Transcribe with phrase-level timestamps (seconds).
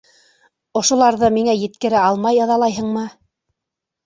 [0.79, 3.05] Ошоларҙы миңә еткерә алмай ыҙалайһыңмы?